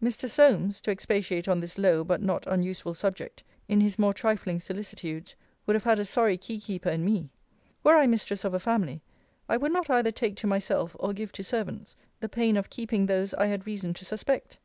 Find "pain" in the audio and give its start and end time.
12.28-12.56